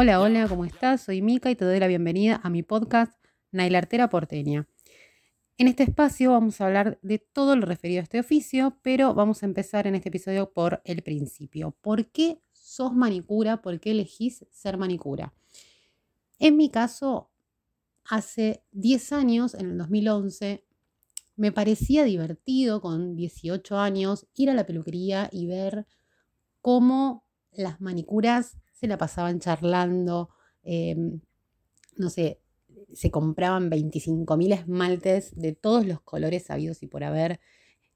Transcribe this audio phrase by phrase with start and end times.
[0.00, 1.00] Hola, hola, ¿cómo estás?
[1.00, 4.68] Soy Mica y te doy la bienvenida a mi podcast Nailartera Porteña.
[5.56, 9.42] En este espacio vamos a hablar de todo lo referido a este oficio, pero vamos
[9.42, 11.76] a empezar en este episodio por el principio.
[11.80, 13.60] ¿Por qué sos manicura?
[13.60, 15.34] ¿Por qué elegís ser manicura?
[16.38, 17.32] En mi caso,
[18.04, 20.64] hace 10 años, en el 2011,
[21.34, 25.88] me parecía divertido con 18 años ir a la peluquería y ver
[26.60, 30.30] cómo las manicuras se la pasaban charlando,
[30.62, 31.20] em,
[31.96, 32.40] no sé,
[32.92, 37.40] se compraban 25.000 esmaltes de todos los colores sabidos y por haber.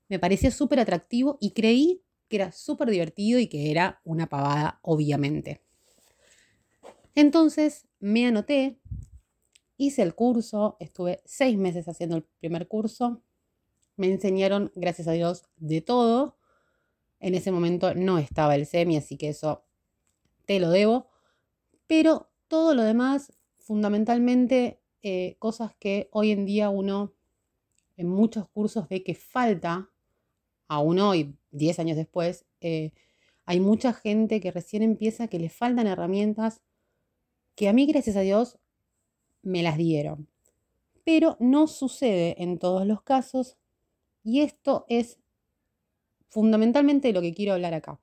[0.09, 4.81] Me parecía súper atractivo y creí que era súper divertido y que era una pavada,
[4.83, 5.63] obviamente.
[7.15, 8.81] Entonces me anoté,
[9.77, 13.23] hice el curso, estuve seis meses haciendo el primer curso,
[13.97, 16.39] me enseñaron, gracias a Dios, de todo.
[17.21, 19.65] En ese momento no estaba el SEMI, así que eso
[20.47, 21.09] te lo debo,
[21.87, 27.13] pero todo lo demás, fundamentalmente, eh, cosas que hoy en día uno
[27.97, 29.91] en muchos cursos ve que falta,
[30.69, 32.93] aún hoy, 10 años después, eh,
[33.45, 36.63] hay mucha gente que recién empieza que le faltan herramientas
[37.55, 38.59] que a mí, gracias a Dios,
[39.43, 40.29] me las dieron.
[41.05, 43.57] Pero no sucede en todos los casos
[44.23, 45.19] y esto es
[46.29, 48.01] fundamentalmente lo que quiero hablar acá.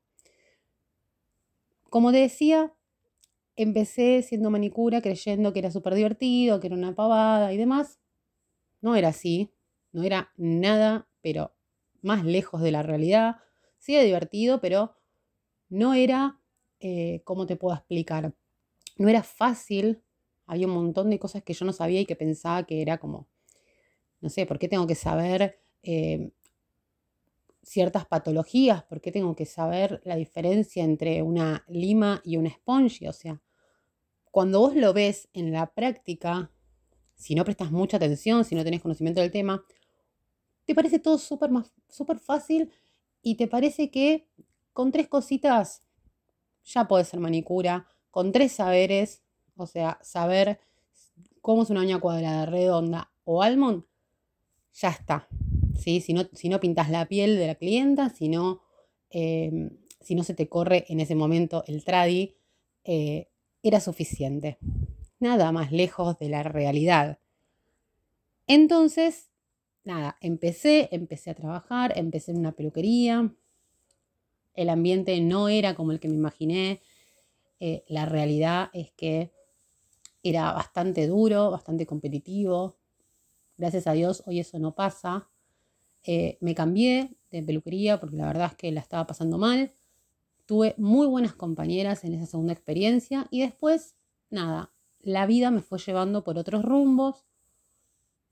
[1.89, 2.73] Como te decía,
[3.55, 7.99] empecé siendo manicura creyendo que era súper divertido, que era una pavada y demás.
[8.81, 9.51] No era así,
[9.91, 11.53] no era nada, pero
[12.01, 13.37] más lejos de la realidad.
[13.77, 14.95] Sí era divertido, pero
[15.69, 16.39] no era,
[16.79, 18.33] eh, ¿cómo te puedo explicar?
[18.97, 20.03] No era fácil.
[20.47, 23.29] Había un montón de cosas que yo no sabía y que pensaba que era como,
[24.21, 26.31] no sé, ¿por qué tengo que saber eh,
[27.63, 33.09] ciertas patologías, ¿por qué tengo que saber la diferencia entre una lima y una esponja?
[33.09, 33.41] O sea,
[34.31, 36.51] cuando vos lo ves en la práctica,
[37.15, 39.63] si no prestas mucha atención, si no tenés conocimiento del tema,
[40.65, 41.49] te parece todo súper
[41.87, 42.71] súper fácil
[43.21, 44.27] y te parece que
[44.71, 45.81] con tres cositas
[46.63, 49.23] ya podés ser manicura, con tres saberes,
[49.55, 50.59] o sea, saber
[51.41, 53.83] cómo es una uña cuadrada, redonda o almond,
[54.73, 55.27] ya está.
[55.79, 58.61] Si, no, si no pintas la piel de la clienta, si no,
[59.09, 59.69] em,
[60.01, 62.35] si no se te corre en ese momento el tradi,
[62.83, 63.29] eh,
[63.63, 64.57] era suficiente.
[65.19, 67.19] Nada más lejos de la realidad.
[68.47, 69.29] Entonces,
[69.83, 73.33] nada, empecé, empecé a trabajar, empecé en una peluquería.
[74.53, 76.81] El ambiente no era como el que me imaginé.
[77.59, 79.31] Eh, la realidad es que
[80.23, 82.77] era bastante duro, bastante competitivo.
[83.57, 85.28] Gracias a Dios hoy eso no pasa.
[86.11, 89.71] Eh, me cambié de peluquería porque la verdad es que la estaba pasando mal.
[90.47, 93.95] Tuve muy buenas compañeras en esa segunda experiencia y después,
[94.31, 97.27] nada, la vida me fue llevando por otros rumbos.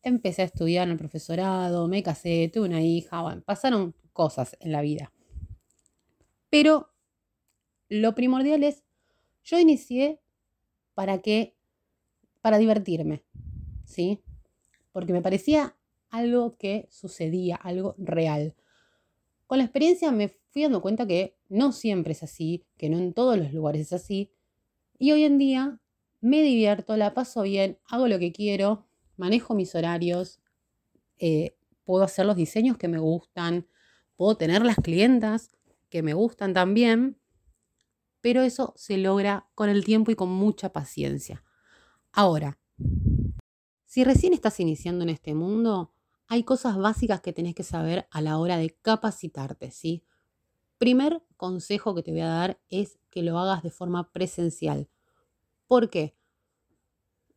[0.02, 4.72] Empecé a estudiar en el profesorado, me casé, tuve una hija, bueno, pasaron cosas en
[4.72, 5.14] la vida.
[6.50, 6.92] Pero
[7.90, 8.86] lo primordial es,
[9.44, 10.20] yo inicié
[10.96, 11.56] para que,
[12.42, 13.24] para divertirme,
[13.86, 14.24] ¿sí?
[14.92, 15.77] Porque me parecía
[16.10, 18.56] algo que sucedía, algo real.
[19.46, 23.14] Con la experiencia me fui dando cuenta que no siempre es así, que no en
[23.14, 24.32] todos los lugares es así.
[25.00, 25.80] Y hoy en día
[26.22, 30.40] me divierto, la paso bien, hago lo que quiero, manejo mis horarios,
[31.20, 33.68] eh, puedo hacer los diseños que me gustan,
[34.16, 35.52] puedo tener las clientas
[35.90, 37.18] que me gustan también,
[38.22, 41.44] pero eso se logra con el tiempo y con mucha paciencia.
[42.12, 42.60] Ahora,
[43.86, 45.94] si recién estás iniciando en este mundo,
[46.28, 50.04] hay cosas básicas que tenés que saber a la hora de capacitarte, ¿sí?
[50.78, 54.90] Primer consejo que te voy a dar es que lo hagas de forma presencial.
[55.68, 56.16] ¿Por qué?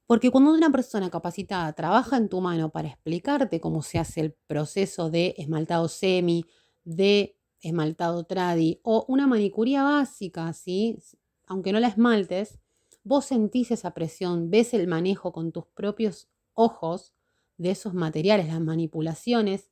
[0.07, 4.33] Porque cuando una persona capacitada trabaja en tu mano para explicarte cómo se hace el
[4.33, 6.45] proceso de esmaltado semi,
[6.85, 10.99] de esmaltado tradi o una manicuría básica, ¿sí?
[11.47, 12.59] aunque no la esmaltes,
[13.05, 17.15] vos sentís esa presión, ves el manejo con tus propios ojos
[17.61, 19.71] de esos materiales, las manipulaciones.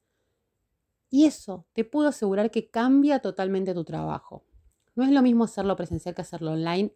[1.10, 4.44] Y eso te puedo asegurar que cambia totalmente tu trabajo.
[4.94, 6.92] No es lo mismo hacerlo presencial que hacerlo online.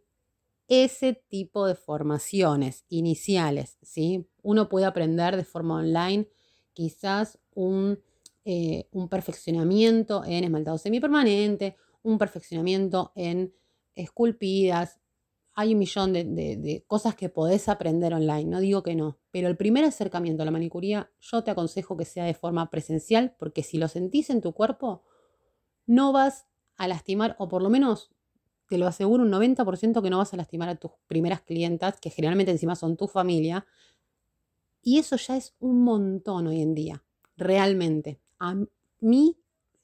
[0.68, 4.28] Ese tipo de formaciones iniciales, ¿sí?
[4.42, 6.28] Uno puede aprender de forma online
[6.74, 7.98] quizás un,
[8.44, 13.54] eh, un perfeccionamiento en esmaltado semipermanente, un perfeccionamiento en
[13.94, 15.00] esculpidas,
[15.54, 19.56] hay un millón de, cosas que podés aprender online, no digo que no, pero el
[19.56, 23.76] primer acercamiento a la manicuría yo te aconsejo que sea de forma presencial porque si
[23.76, 25.02] lo sentís en tu cuerpo,
[25.86, 26.46] no vas
[26.76, 28.10] a lastimar o por lo menos
[28.72, 32.08] te lo aseguro un 90% que no vas a lastimar a tus primeras clientas, que
[32.08, 33.66] generalmente encima son tu familia.
[34.80, 37.04] Y eso ya es un montón hoy en día,
[37.36, 38.22] realmente.
[38.38, 38.54] A
[39.00, 39.36] mí,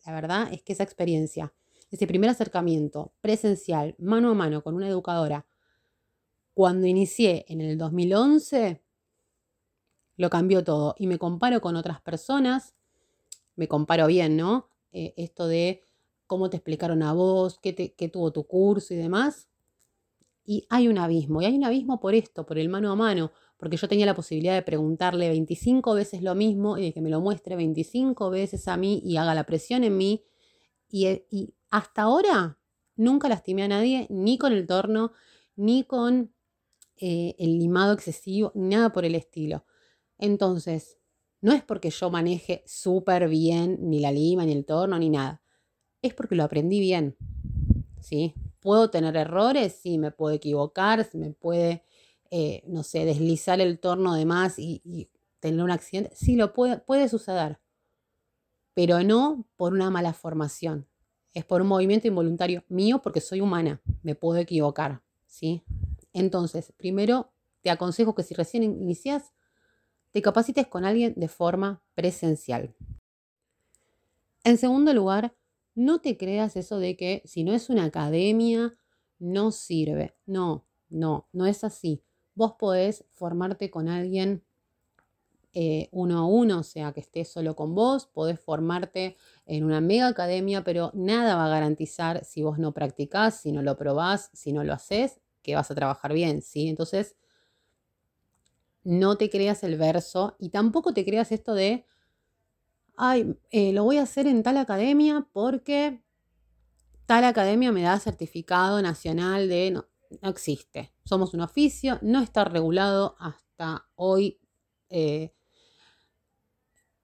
[0.06, 1.52] la verdad es que esa experiencia,
[1.90, 5.44] ese primer acercamiento presencial, mano a mano con una educadora,
[6.58, 8.82] cuando inicié en el 2011,
[10.16, 10.96] lo cambió todo.
[10.98, 12.74] Y me comparo con otras personas,
[13.54, 14.68] me comparo bien, ¿no?
[14.90, 15.84] Eh, esto de
[16.26, 19.48] cómo te explicaron a vos, qué, tuvo tu curso y demás.
[20.44, 23.30] Y hay un abismo, y hay un abismo por esto, por el mano a mano,
[23.56, 27.08] porque yo tenía la posibilidad de preguntarle 25 veces lo mismo y de que me
[27.08, 30.24] lo muestre 25 veces a mí y haga la presión en mí.
[30.90, 32.58] Eh, y hasta ahora
[32.96, 35.12] nunca lastimé a nadie, ni con el torno,
[35.54, 36.32] ni con
[37.00, 39.64] eh, el limado excesivo, nada por el estilo.
[40.18, 40.98] Entonces,
[41.40, 45.42] no es porque yo maneje súper bien ni la lima, ni el torno, ni nada.
[46.02, 47.16] Es porque lo aprendí bien.
[48.00, 48.34] ¿Sí?
[48.60, 49.78] ¿Puedo tener errores?
[49.80, 51.84] Sí, me puedo equivocar, me puede,
[52.30, 55.10] eh, no sé, deslizar el torno de más y,
[55.40, 56.10] tener un accidente.
[56.16, 57.60] Sí, lo puede, puede suceder.
[58.74, 60.88] Pero no por una mala formación.
[61.32, 63.80] Es por un movimiento involuntario mío porque soy humana.
[64.02, 65.02] Me puedo equivocar.
[65.26, 65.62] ¿Sí?
[66.18, 67.32] Entonces, primero
[67.62, 69.32] te aconsejo que si recién inicias,
[70.10, 72.74] te capacites con alguien de forma presencial.
[74.44, 75.34] En segundo lugar,
[75.74, 78.76] no te creas eso de que si no es una academia,
[79.18, 80.16] no sirve.
[80.26, 82.02] No, no, no es así.
[82.34, 84.42] Vos podés formarte con alguien
[85.54, 89.16] eh, uno a uno, o sea, que esté solo con vos, podés formarte
[89.46, 93.62] en una mega academia, pero nada va a garantizar si vos no practicás, si no
[93.62, 96.68] lo probás, si no lo haces, que vas a trabajar bien, ¿sí?
[96.68, 97.16] Entonces,
[98.84, 101.86] no te creas el verso y tampoco te creas esto de,
[102.96, 106.02] ay, eh, lo voy a hacer en tal academia porque
[107.06, 109.86] tal academia me da certificado nacional de, no,
[110.20, 110.92] no existe.
[111.04, 114.38] Somos un oficio, no está regulado hasta hoy.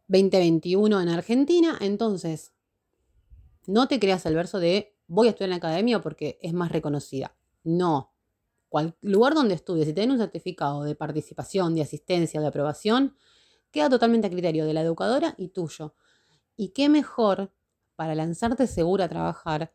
[0.08, 2.52] 2021 eh, en Argentina, entonces
[3.67, 6.73] no te creas el verso de voy a estudiar en la academia porque es más
[6.73, 7.37] reconocida.
[7.62, 8.13] No,
[8.75, 13.17] cual lugar donde estudies, si tienes un certificado de participación, de asistencia, de aprobación,
[13.71, 15.94] queda totalmente a criterio de la educadora y tuyo.
[16.56, 17.53] Y qué mejor
[17.94, 19.73] para lanzarte segura a trabajar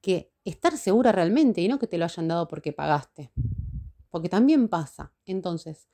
[0.00, 3.30] que estar segura realmente y no que te lo hayan dado porque pagaste.
[4.08, 5.12] Porque también pasa.
[5.26, 5.90] Entonces,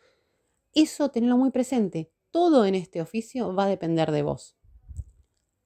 [0.73, 2.12] eso tenerlo muy presente.
[2.31, 4.55] Todo en este oficio va a depender de vos.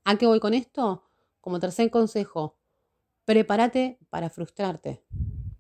[0.05, 1.05] ¿A qué voy con esto?
[1.43, 2.57] Como tercer consejo,
[3.27, 5.05] prepárate para frustrarte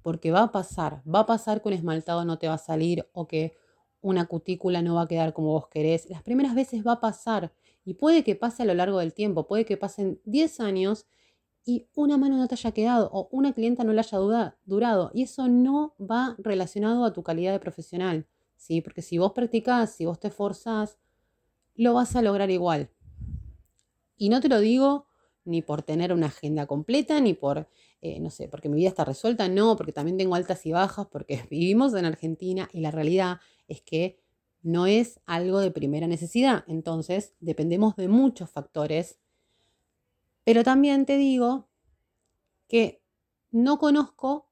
[0.04, 3.08] porque va a pasar, va a pasar que un esmaltado no te va a salir
[3.14, 3.56] o que
[4.02, 6.10] una cutícula no va a quedar como vos querés.
[6.10, 7.54] Las primeras veces va a pasar
[7.86, 11.06] y puede que pase a lo largo del tiempo, puede que pasen 10 años
[11.64, 14.18] y una mano no te haya quedado o una clienta no le haya
[14.66, 18.82] durado y eso no va relacionado a tu calidad de profesional, ¿sí?
[18.82, 20.98] Porque si vos practicás, si vos te esforzás,
[21.76, 22.90] lo vas a lograr igual.
[24.18, 25.06] Y no te lo digo
[25.46, 27.68] ni por tener una agenda completa, ni por,
[28.04, 31.06] eh, no sé, porque mi vida está resuelta, no, porque también tengo altas y bajas,
[31.06, 34.20] porque vivimos en Argentina y la realidad es que
[34.62, 36.64] no es algo de primera necesidad.
[36.68, 39.18] Entonces, dependemos de muchos factores.
[40.44, 41.68] Pero también te digo
[42.68, 43.02] que
[43.50, 44.50] no conozco,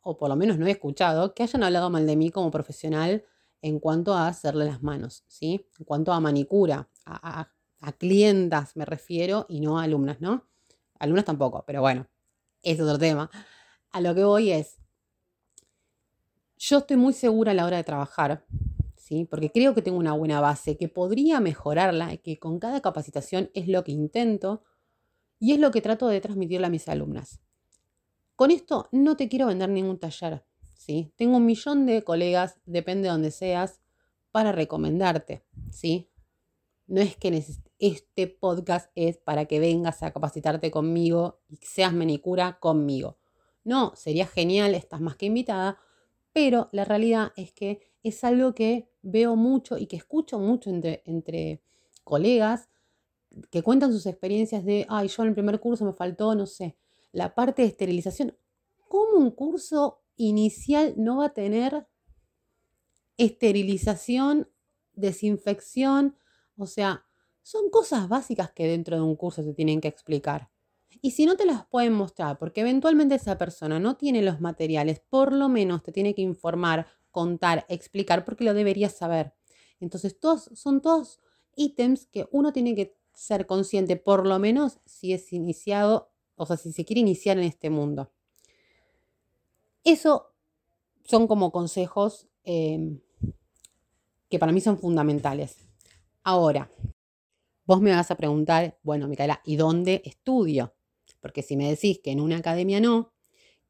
[0.00, 3.24] o por lo menos no he escuchado, que hayan hablado mal de mí como profesional
[3.62, 5.66] en cuanto a hacerle las manos, ¿sí?
[5.78, 7.48] En cuanto a manicura, a
[7.84, 10.46] a clientas me refiero y no a alumnas, ¿no?
[10.98, 12.06] Alumnas tampoco, pero bueno,
[12.64, 13.30] es otro tema.
[13.90, 14.78] A lo que voy es,
[16.56, 18.44] yo estoy muy segura a la hora de trabajar,
[18.96, 19.26] ¿sí?
[19.28, 23.68] Porque creo que tengo una buena base, que podría mejorarla, que con cada capacitación es
[23.68, 24.64] lo que intento
[25.38, 27.40] y es lo que trato de transmitirle a mis alumnas.
[28.36, 30.44] Con esto no te quiero vender ningún taller,
[30.76, 31.12] ¿sí?
[31.16, 33.80] Tengo un millón de colegas, depende de donde seas,
[34.32, 36.10] para recomendarte, ¿sí?
[36.86, 37.30] No es que
[37.78, 43.18] este podcast es para que vengas a capacitarte conmigo y seas manicura conmigo.
[43.64, 45.78] No, sería genial, estás más que invitada,
[46.32, 51.02] pero la realidad es que es algo que veo mucho y que escucho mucho entre,
[51.06, 51.62] entre
[52.04, 52.68] colegas
[53.50, 56.76] que cuentan sus experiencias de, ay, yo en el primer curso me faltó, no sé,
[57.12, 58.36] la parte de esterilización.
[58.88, 61.86] ¿Cómo un curso inicial no va a tener
[63.16, 64.48] esterilización,
[64.92, 66.16] desinfección?
[66.56, 67.04] O sea,
[67.44, 70.50] son cosas básicas que dentro de un curso se tienen que explicar.
[71.02, 75.00] Y si no te las pueden mostrar, porque eventualmente esa persona no tiene los materiales,
[75.00, 79.34] por lo menos te tiene que informar, contar, explicar, porque lo deberías saber.
[79.78, 81.20] Entonces, todos, son todos
[81.54, 86.56] ítems que uno tiene que ser consciente, por lo menos si es iniciado, o sea,
[86.56, 88.10] si se quiere iniciar en este mundo.
[89.84, 90.34] Eso
[91.04, 93.00] son como consejos em,
[94.30, 95.58] que para mí son fundamentales.
[96.22, 96.70] Ahora,
[97.66, 100.74] vos me vas a preguntar, bueno, Micaela, ¿y dónde estudio?
[101.20, 103.12] Porque si me decís que en una academia no,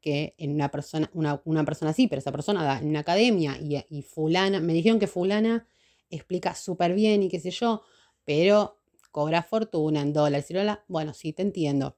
[0.01, 3.83] que en una persona, una, persona sí, pero esa persona da en una academia y,
[3.89, 5.67] y fulana, me dijeron que fulana
[6.09, 7.81] explica súper bien y qué sé yo,
[8.23, 8.79] pero
[9.11, 10.55] cobra fortuna en dólares y
[10.87, 11.97] Bueno, sí, te entiendo.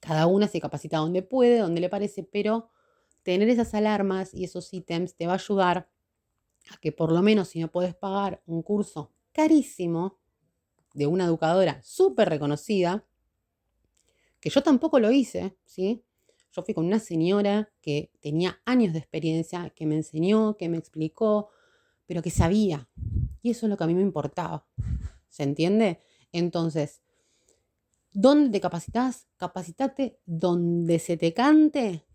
[0.00, 2.68] Cada una se capacita donde puede, donde le parece, pero
[3.22, 5.88] tener esas alarmas y esos ítems te va a ayudar
[6.70, 10.18] a que por lo menos si no puedes pagar un curso carísimo
[10.96, 13.04] de una educadora súper reconocida,
[14.40, 16.02] que yo tampoco lo hice, ¿sí?
[16.52, 20.78] Yo fui con una señora que tenía años de experiencia, que me enseñó, que me
[20.78, 21.50] explicó,
[22.06, 22.88] pero que sabía.
[23.42, 24.66] Y eso es lo que a mí me importaba.
[25.28, 26.00] ¿Se entiende?
[26.32, 27.02] Entonces,
[28.12, 29.28] ¿dónde te capacitas?
[29.36, 32.06] Capacitate donde se te cante,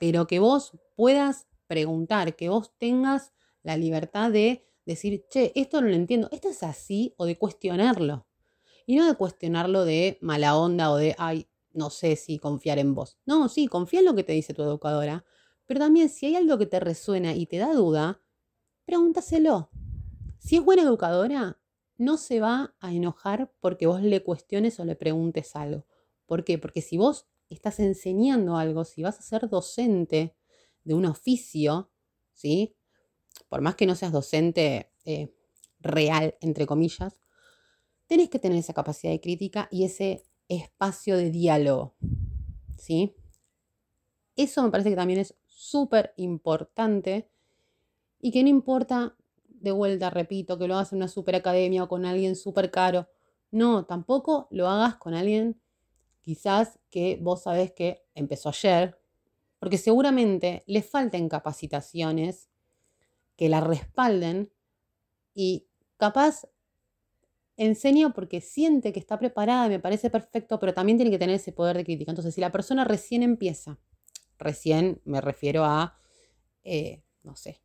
[0.00, 3.32] pero que vos puedas preguntar, que vos tengas
[3.62, 8.26] la libertad de decir, che, esto no lo entiendo, esto es así, o de cuestionarlo.
[8.86, 12.94] Y no de cuestionarlo de mala onda o de, ay, no sé si confiar en
[12.94, 13.18] vos.
[13.26, 15.24] No, sí, confía en lo que te dice tu educadora,
[15.66, 18.22] pero también si hay algo que te resuena y te da duda,
[18.84, 19.70] pregúntaselo.
[20.38, 21.58] Si es buena educadora,
[21.96, 25.86] no se va a enojar porque vos le cuestiones o le preguntes algo.
[26.26, 26.58] ¿Por qué?
[26.58, 30.36] Porque si vos estás enseñando algo, si vas a ser docente
[30.82, 31.90] de un oficio,
[32.32, 32.76] ¿sí?
[33.48, 35.34] Por más que no seas docente eh,
[35.80, 37.20] real, entre comillas,
[38.06, 41.94] tenés que tener esa capacidad de crítica y ese espacio de diálogo,
[42.78, 43.14] ¿sí?
[44.36, 47.30] Eso me parece que también es súper importante
[48.20, 49.16] y que no importa,
[49.48, 53.08] de vuelta, repito, que lo hagas en una super academia o con alguien súper caro.
[53.50, 55.60] No, tampoco lo hagas con alguien
[56.20, 58.98] quizás que vos sabés que empezó ayer,
[59.58, 62.48] porque seguramente le falten capacitaciones
[63.36, 64.52] que la respalden
[65.34, 66.46] y capaz
[67.56, 71.52] enseña porque siente que está preparada, me parece perfecto, pero también tiene que tener ese
[71.52, 72.10] poder de crítica.
[72.10, 73.78] Entonces, si la persona recién empieza,
[74.38, 75.98] recién me refiero a,
[76.64, 77.60] eh, no sé,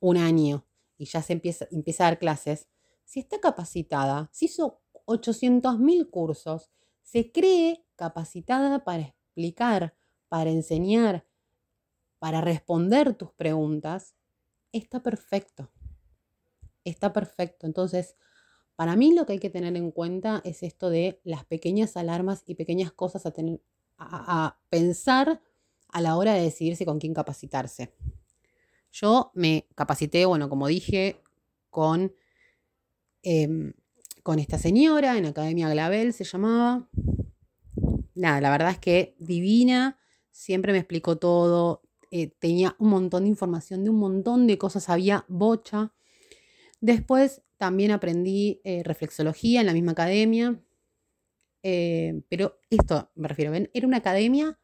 [0.00, 0.64] un año
[0.96, 2.68] y ya se empieza, empieza a dar clases,
[3.04, 6.70] si está capacitada, si hizo 800.000 cursos,
[7.02, 9.94] se cree capacitada para explicar,
[10.28, 11.26] para enseñar,
[12.18, 14.14] para responder tus preguntas,
[14.72, 15.70] está perfecto.
[16.84, 17.66] Está perfecto.
[17.66, 18.16] Entonces,
[18.76, 22.44] para mí lo que hay que tener en cuenta es esto de las pequeñas alarmas
[22.46, 23.60] y pequeñas cosas a, tener,
[23.98, 25.42] a, pensar
[25.88, 27.92] a la hora de decidirse con quién capacitarse.
[28.92, 31.20] Yo me capacité, bueno, como dije,
[31.70, 32.14] con,
[33.22, 33.72] em,
[34.22, 36.88] con esta señora en Academia Glavel, se llamaba.
[38.14, 39.98] Nada, la verdad es que divina,
[40.30, 44.88] siempre me explicó todo, eh, tenía un montón de información de un montón de cosas,
[44.88, 45.92] había bocha.
[46.80, 50.62] Después también aprendí eh, reflexología en la misma academia,
[51.62, 53.70] eh, pero esto me refiero, ¿ven?
[53.74, 54.58] Era una academia,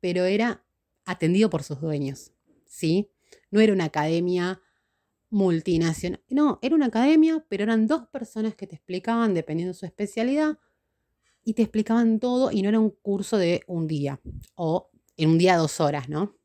[0.00, 0.64] pero era
[1.04, 2.32] atendido por sus dueños,
[2.66, 3.10] ¿sí?
[3.50, 4.60] No era una academia
[5.30, 9.86] multinacional, no, era una academia, pero eran dos personas que te explicaban, dependiendo de su
[9.86, 10.58] especialidad,
[11.42, 14.20] y te explicaban todo y no era un curso de un día
[14.56, 16.36] o en un día dos horas, ¿no?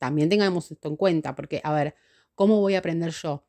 [0.00, 1.94] También tengamos esto en cuenta, porque, a ver,
[2.34, 3.44] ¿cómo voy a aprender yo?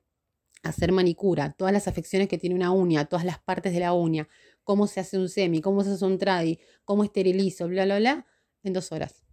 [0.64, 3.94] a Hacer manicura, todas las afecciones que tiene una uña, todas las partes de la
[3.94, 4.28] uña,
[4.66, 8.28] cómo se hace un semi, cómo se hace un tradi, cómo esterilizo, bla, bla, bla,
[8.64, 9.24] en dos horas.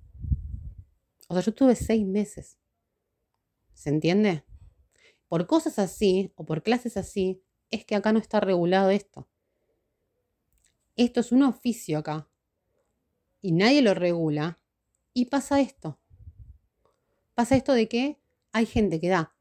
[1.29, 2.57] O sea, yo tuve seis meses.
[3.75, 4.45] ¿Se entiende?
[5.27, 9.29] Por cosas así o por clases así, es que acá no está regulado esto.
[10.95, 12.29] Esto es un oficio acá.
[13.43, 14.61] Y nadie lo regula.
[15.13, 15.99] Y pasa esto.
[17.39, 18.19] Pasa esto de que
[18.51, 19.33] hay gente que da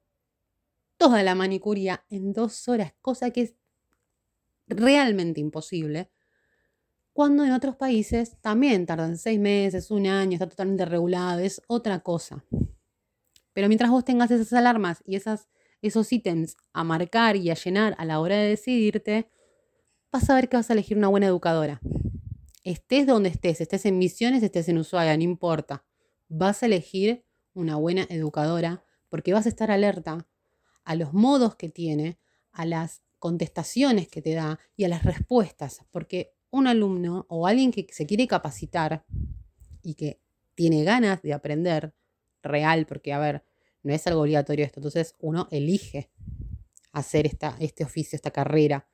[0.98, 3.56] toda la manicuría en dos horas, cosa que es
[4.68, 6.12] realmente imposible.
[7.12, 12.02] Cuando en otros países también tardan seis meses, un año, está totalmente regulado, es otra
[12.02, 12.46] cosa.
[13.54, 15.50] Pero mientras vos tengas esas alarmas y esas,
[15.82, 19.28] esos ítems a marcar y a llenar a la hora de decidirte,
[20.12, 21.82] vas a ver que vas a elegir una buena educadora.
[22.64, 25.84] Estés donde estés, estés en Misiones, estés en Ushuaia, no importa.
[26.28, 27.27] Vas a elegir
[27.58, 30.28] una buena educadora porque vas a estar alerta
[30.84, 32.20] a los modos que tiene,
[32.52, 37.72] a las contestaciones que te da y a las respuestas, porque un alumno o alguien
[37.72, 39.06] que se quiere capacitar
[39.82, 40.22] y que
[40.56, 41.94] tiene ganas de aprender
[42.44, 43.44] real, porque a ver,
[43.84, 46.12] no es algo obligatorio esto, entonces uno elige
[46.92, 48.88] hacer esta, este oficio, esta carrera.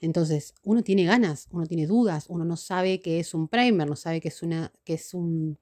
[0.00, 3.96] Entonces, uno tiene ganas, uno tiene dudas, uno no sabe qué es un primer, no
[3.96, 5.58] sabe qué es, una, qué es un,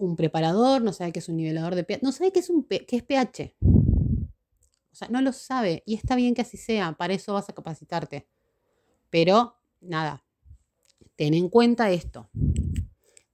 [0.00, 2.64] un preparador, no sabe qué es un nivelador de pH, no sabe qué es, un,
[2.64, 3.54] qué es pH.
[3.60, 7.52] O sea, no lo sabe y está bien que así sea, para eso vas a
[7.52, 8.26] capacitarte.
[9.10, 10.24] Pero, nada,
[11.16, 12.30] ten en cuenta esto,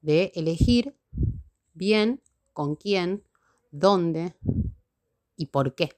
[0.01, 0.97] de elegir
[1.73, 2.21] bien
[2.53, 3.23] con quién,
[3.71, 4.35] dónde
[5.37, 5.91] y por qué.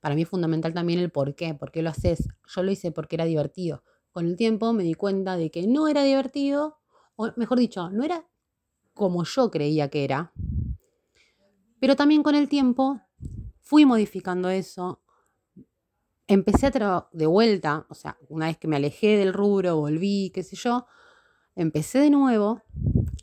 [0.00, 2.28] Para mí es fundamental también el por qué, por qué lo haces.
[2.46, 3.82] Yo lo hice porque era divertido.
[4.12, 6.78] Con el tiempo me di cuenta de que no era divertido,
[7.16, 8.26] o mejor dicho, no era
[8.94, 10.32] como yo creía que era.
[11.80, 13.00] Pero también con el tiempo
[13.60, 15.02] fui modificando eso.
[16.26, 20.42] Empecé a de vuelta, o sea, una vez que me alejé del rubro, volví, qué
[20.42, 20.86] sé yo,
[21.54, 22.62] empecé de nuevo.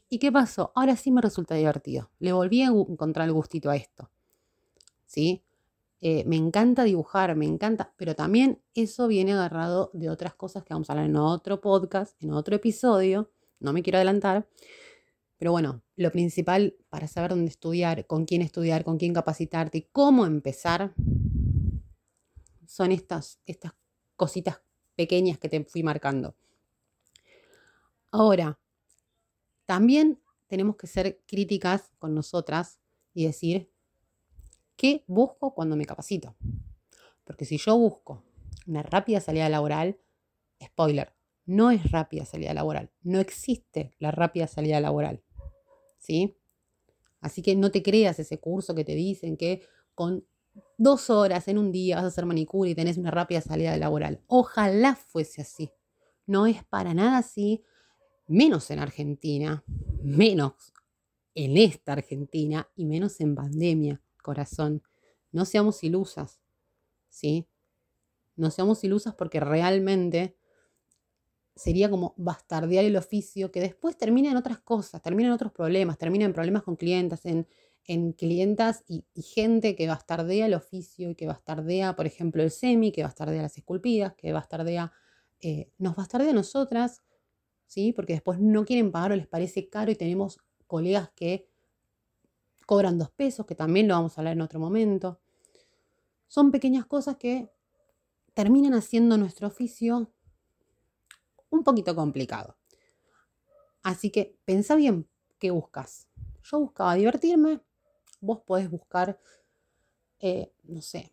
[0.09, 0.71] ¿Y qué pasó?
[0.75, 2.11] Ahora sí me resulta divertido.
[2.19, 4.11] Le volví a encontrar el gustito a esto.
[5.05, 5.43] ¿Sí?
[6.01, 10.73] Eh, me encanta dibujar, me encanta, pero también eso viene agarrado de otras cosas que
[10.73, 13.29] vamos a hablar en otro podcast, en otro episodio.
[13.59, 14.47] No me quiero adelantar.
[15.41, 19.88] Pero bueno, lo principal para saber dónde estudiar, con quién estudiar, con quién capacitarte y
[19.91, 20.93] cómo empezar,
[22.67, 23.74] son estas, estas
[24.15, 24.62] cositas
[24.95, 26.36] pequeñas que te fui marcando.
[28.12, 28.60] Ahora,
[29.65, 32.79] también tenemos que ser críticas con nosotras
[33.15, 33.71] y decir,
[34.75, 36.36] ¿qué busco cuando me capacito?
[37.24, 38.24] Porque si yo busco
[38.67, 39.98] una rápida salida laboral,
[40.63, 41.15] spoiler,
[41.48, 45.24] no es rápida salida laboral, no existe la rápida salida laboral.
[46.01, 46.36] ¿Sí?
[47.22, 49.62] Así que no te creas ese curso que te dicen que
[49.96, 50.25] con
[50.77, 54.22] dos horas en un día vas a hacer manicura y tenés una rápida salida laboral.
[54.27, 55.72] Ojalá fuese así.
[56.25, 57.63] No es para nada así,
[58.27, 59.63] menos en Argentina,
[60.03, 60.74] menos
[61.36, 64.81] en esta Argentina y menos en pandemia, corazón.
[65.31, 66.41] No seamos ilusas,
[67.10, 67.48] ¿sí?
[68.36, 70.36] No seamos ilusas porque realmente
[71.55, 75.97] sería como bastardear el oficio, que después termina en otras cosas, termina en otros problemas,
[75.97, 77.47] termina en problemas con clientes, en,
[77.86, 82.91] en clientas y, gente que bastardea el oficio y que bastardea, por ejemplo, el semi,
[82.91, 84.91] que bastardea las esculpidas, que bastardea,
[85.41, 87.02] eh, nos bastardea a nosotras,
[87.65, 87.93] ¿sí?
[87.93, 91.49] Porque después no quieren pagar o les parece caro y tenemos colegas que
[92.65, 95.19] cobran dos pesos, que también lo vamos a hablar en otro momento.
[96.28, 97.52] Son pequeñas cosas que
[98.34, 100.13] terminan haciendo nuestro oficio
[101.51, 102.57] un poquito complicado.
[103.83, 106.07] Así que pensá bien qué buscas.
[106.43, 107.61] Yo buscaba divertirme,
[108.19, 109.19] vos podés buscar,
[110.19, 111.11] eh, no sé,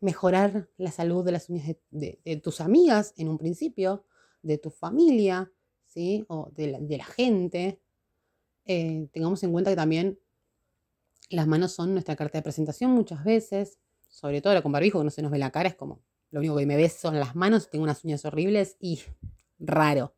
[0.00, 4.04] mejorar la salud de las uñas de, tus amigas en un principio,
[4.42, 5.50] de tu familia,
[5.86, 6.24] ¿sí?
[6.28, 7.80] O de la, gente.
[8.66, 10.18] Eh, tengamos en cuenta que también
[11.30, 13.78] las manos son nuestra carta de presentación muchas veces,
[14.08, 16.56] sobre todo la con barbijo, no se nos ve la cara, es como lo único
[16.56, 19.00] que me ves son las manos, tengo unas uñas horribles y
[19.66, 20.14] raro.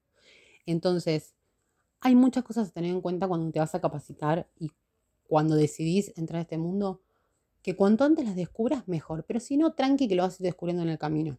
[0.67, 1.35] Entonces,
[2.01, 4.71] hay muchas cosas a tener en cuenta cuando te vas a capacitar y
[5.25, 7.03] cuando decidís entrar a este mundo,
[7.63, 9.25] que cuanto antes las descubras, mejor.
[9.27, 11.39] Pero si no, tranqui que lo vas descubriendo en el camino.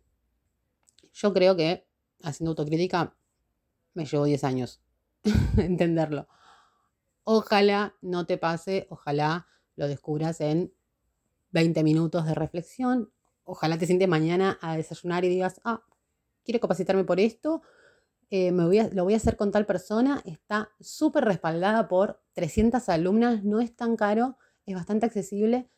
[1.14, 1.88] Yo creo que,
[2.22, 3.16] haciendo autocrítica,
[3.94, 4.82] me llevo 10 años
[5.58, 6.28] entenderlo.
[7.24, 10.74] Ojalá no te pase, ojalá lo descubras en
[11.52, 13.12] 20 minutos de reflexión.
[13.44, 15.84] Ojalá te sientes mañana a desayunar y digas, ah,
[16.44, 17.62] quiero capacitarme por esto,
[18.30, 22.90] eh, me voy lo voy a hacer con tal persona, está súper respaldada por 300
[22.90, 25.70] alumnas, no es tan caro, es bastante accesible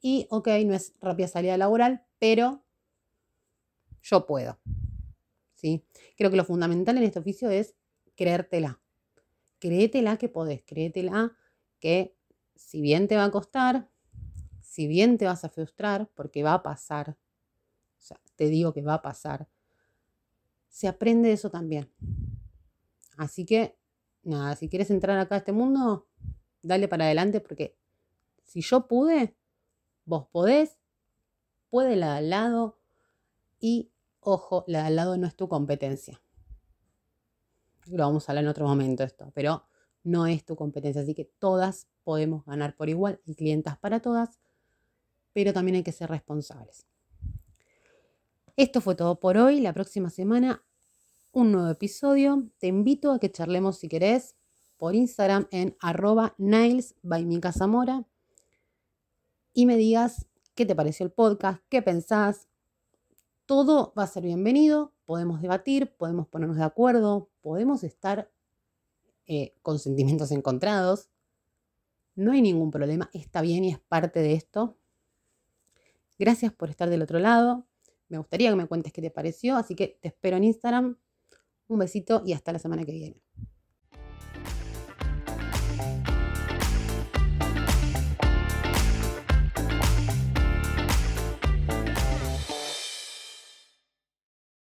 [0.00, 2.64] y, ok, no es rápida salida laboral, pero
[4.02, 4.58] yo puedo.
[5.54, 5.84] ¿sí?
[6.16, 7.74] Creo que lo fundamental en este oficio es
[8.16, 8.80] creértela.
[9.58, 11.36] Créetela que podés, créetela
[11.80, 12.16] que
[12.54, 13.88] si bien te va a costar,
[14.60, 18.82] si bien te vas a frustrar, porque va a pasar, o sea, te digo que
[18.82, 19.48] va a pasar,
[20.78, 21.92] se aprende eso también.
[23.16, 23.76] Así que,
[24.22, 26.06] nada, si quieres entrar acá a este mundo,
[26.62, 27.76] dale para adelante porque
[28.44, 29.36] si yo pude,
[30.04, 30.78] vos podés,
[31.68, 32.78] puede la de al lado
[33.58, 36.22] y, ojo, la de al lado no es tu competencia.
[37.86, 39.64] Lo vamos a hablar en otro momento esto, pero
[40.04, 44.38] no es tu competencia, así que todas podemos ganar por igual, hay clientas para todas,
[45.32, 46.86] pero también hay que ser responsables.
[48.54, 49.60] Esto fue todo por hoy.
[49.60, 50.64] La próxima semana
[51.32, 52.48] un nuevo episodio.
[52.58, 54.34] Te invito a que charlemos si querés
[54.76, 57.26] por Instagram en arroba Niles by
[59.52, 62.48] y me digas qué te pareció el podcast, qué pensás.
[63.46, 68.30] Todo va a ser bienvenido, podemos debatir, podemos ponernos de acuerdo, podemos estar
[69.26, 71.08] eh, con sentimientos encontrados.
[72.14, 74.76] No hay ningún problema, está bien y es parte de esto.
[76.18, 77.66] Gracias por estar del otro lado.
[78.08, 80.96] Me gustaría que me cuentes qué te pareció, así que te espero en Instagram
[81.68, 83.22] un besito y hasta la semana que viene.